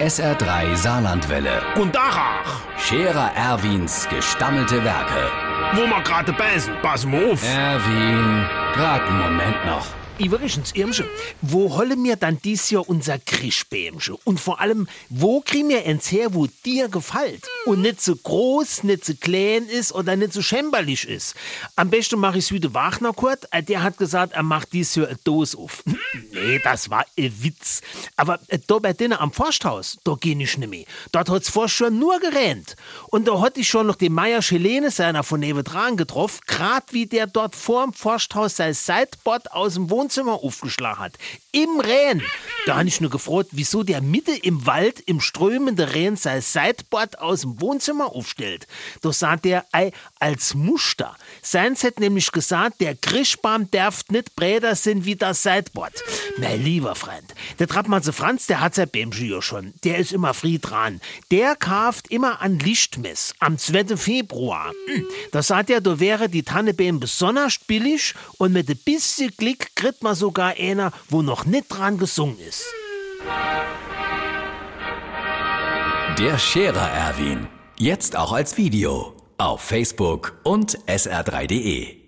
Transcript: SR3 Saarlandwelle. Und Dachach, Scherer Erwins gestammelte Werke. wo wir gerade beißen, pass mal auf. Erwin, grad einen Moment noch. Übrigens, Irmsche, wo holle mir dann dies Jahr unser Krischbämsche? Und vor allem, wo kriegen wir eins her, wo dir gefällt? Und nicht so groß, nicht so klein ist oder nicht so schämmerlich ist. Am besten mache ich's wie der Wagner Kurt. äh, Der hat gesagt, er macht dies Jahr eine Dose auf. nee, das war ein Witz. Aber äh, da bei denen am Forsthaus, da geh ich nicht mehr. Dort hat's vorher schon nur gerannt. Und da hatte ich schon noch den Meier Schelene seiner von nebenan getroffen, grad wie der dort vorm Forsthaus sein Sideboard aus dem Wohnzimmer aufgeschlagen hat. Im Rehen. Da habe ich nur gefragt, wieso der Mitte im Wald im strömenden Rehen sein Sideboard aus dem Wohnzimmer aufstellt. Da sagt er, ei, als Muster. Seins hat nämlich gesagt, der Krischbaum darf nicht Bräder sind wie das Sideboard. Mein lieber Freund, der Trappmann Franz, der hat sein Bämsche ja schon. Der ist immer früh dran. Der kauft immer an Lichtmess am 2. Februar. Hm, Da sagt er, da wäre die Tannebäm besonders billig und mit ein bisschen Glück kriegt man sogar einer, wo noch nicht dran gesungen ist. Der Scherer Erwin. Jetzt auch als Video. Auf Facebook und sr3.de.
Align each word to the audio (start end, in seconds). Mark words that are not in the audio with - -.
SR3 0.00 0.76
Saarlandwelle. 0.76 1.62
Und 1.76 1.94
Dachach, 1.94 2.60
Scherer 2.78 3.30
Erwins 3.34 4.06
gestammelte 4.08 4.84
Werke. 4.84 5.30
wo 5.72 5.86
wir 5.86 6.02
gerade 6.02 6.32
beißen, 6.32 6.74
pass 6.82 7.06
mal 7.06 7.32
auf. 7.32 7.42
Erwin, 7.42 8.46
grad 8.74 9.02
einen 9.02 9.18
Moment 9.18 9.64
noch. 9.64 9.86
Übrigens, 10.18 10.72
Irmsche, 10.72 11.06
wo 11.42 11.76
holle 11.76 11.94
mir 11.94 12.16
dann 12.16 12.38
dies 12.42 12.70
Jahr 12.70 12.88
unser 12.88 13.18
Krischbämsche? 13.18 14.16
Und 14.24 14.40
vor 14.40 14.60
allem, 14.60 14.88
wo 15.10 15.42
kriegen 15.42 15.68
wir 15.68 15.84
eins 15.84 16.10
her, 16.10 16.32
wo 16.32 16.46
dir 16.64 16.88
gefällt? 16.88 17.46
Und 17.66 17.82
nicht 17.82 18.00
so 18.00 18.16
groß, 18.16 18.84
nicht 18.84 19.04
so 19.04 19.12
klein 19.14 19.66
ist 19.66 19.92
oder 19.92 20.16
nicht 20.16 20.32
so 20.32 20.40
schämmerlich 20.40 21.06
ist. 21.06 21.34
Am 21.76 21.90
besten 21.90 22.18
mache 22.18 22.38
ich's 22.38 22.50
wie 22.50 22.60
der 22.60 22.72
Wagner 22.72 23.12
Kurt. 23.12 23.46
äh, 23.50 23.62
Der 23.62 23.82
hat 23.82 23.98
gesagt, 23.98 24.32
er 24.32 24.42
macht 24.42 24.72
dies 24.72 24.94
Jahr 24.94 25.08
eine 25.08 25.18
Dose 25.22 25.58
auf. 25.58 25.84
nee, 26.32 26.60
das 26.64 26.88
war 26.88 27.04
ein 27.18 27.32
Witz. 27.42 27.82
Aber 28.16 28.40
äh, 28.48 28.58
da 28.66 28.78
bei 28.78 28.94
denen 28.94 29.18
am 29.18 29.32
Forsthaus, 29.32 29.98
da 30.02 30.16
geh 30.18 30.32
ich 30.32 30.56
nicht 30.56 30.66
mehr. 30.66 30.86
Dort 31.12 31.28
hat's 31.28 31.50
vorher 31.50 31.68
schon 31.68 31.98
nur 31.98 32.18
gerannt. 32.20 32.74
Und 33.08 33.28
da 33.28 33.38
hatte 33.42 33.60
ich 33.60 33.68
schon 33.68 33.86
noch 33.86 33.96
den 33.96 34.14
Meier 34.14 34.40
Schelene 34.40 34.90
seiner 34.90 35.22
von 35.24 35.40
nebenan 35.40 35.98
getroffen, 35.98 36.40
grad 36.46 36.94
wie 36.94 37.04
der 37.04 37.26
dort 37.26 37.54
vorm 37.54 37.92
Forsthaus 37.92 38.56
sein 38.56 38.72
Sideboard 38.72 39.52
aus 39.52 39.74
dem 39.74 39.90
Wohnzimmer 39.90 40.05
aufgeschlagen 40.10 40.98
hat. 40.98 41.18
Im 41.52 41.80
Rehen. 41.80 42.22
Da 42.66 42.78
habe 42.78 42.88
ich 42.88 43.00
nur 43.00 43.10
gefragt, 43.10 43.50
wieso 43.52 43.82
der 43.82 44.00
Mitte 44.00 44.32
im 44.32 44.66
Wald 44.66 45.00
im 45.00 45.20
strömenden 45.20 45.88
Rehen 45.88 46.16
sein 46.16 46.40
Sideboard 46.40 47.18
aus 47.20 47.42
dem 47.42 47.60
Wohnzimmer 47.60 48.14
aufstellt. 48.14 48.66
Da 49.02 49.12
sagt 49.12 49.46
er, 49.46 49.64
ei, 49.72 49.92
als 50.18 50.54
Muster. 50.54 51.16
Seins 51.42 51.84
hat 51.84 52.00
nämlich 52.00 52.32
gesagt, 52.32 52.80
der 52.80 52.94
Krischbaum 52.96 53.70
darf 53.70 54.02
nicht 54.08 54.34
Bräder 54.36 54.74
sind 54.74 55.04
wie 55.04 55.16
das 55.16 55.42
Sideboard. 55.42 55.94
Mein 56.38 56.62
lieber 56.62 56.94
Freund, 56.94 57.34
der 57.58 57.68
Trappmann 57.68 58.02
Franz, 58.02 58.46
der 58.46 58.60
hat 58.60 58.74
sein 58.74 58.88
Bämsche 58.88 59.24
ja 59.24 59.42
schon. 59.42 59.74
Der 59.84 59.98
ist 59.98 60.12
immer 60.12 60.34
früh 60.34 60.58
dran. 60.58 61.00
Der 61.30 61.56
kauft 61.56 62.08
immer 62.10 62.40
an 62.40 62.58
Lichtmess 62.58 63.34
am 63.38 63.58
2. 63.58 63.96
Februar. 63.96 64.72
Hm, 64.86 65.06
Da 65.32 65.42
sagt 65.42 65.70
er, 65.70 65.80
da 65.80 65.98
wäre 66.00 66.28
die 66.28 66.42
Tannebäm 66.42 67.00
besonders 67.00 67.58
billig 67.58 68.14
und 68.38 68.52
mit 68.52 68.68
ein 68.68 68.78
bisschen 68.84 69.32
Glück 69.36 69.74
kriegt 69.74 69.95
man 70.02 70.14
sogar 70.14 70.54
einer, 70.58 70.92
wo 71.08 71.22
noch 71.22 71.44
nicht 71.44 71.68
dran 71.68 71.98
gesungen 71.98 72.38
ist. 72.40 72.64
Der 76.18 76.38
Scherer 76.38 76.88
Erwin. 76.90 77.46
Jetzt 77.78 78.16
auch 78.16 78.32
als 78.32 78.56
Video. 78.56 79.14
Auf 79.38 79.60
Facebook 79.60 80.38
und 80.44 80.78
sr3.de. 80.86 82.05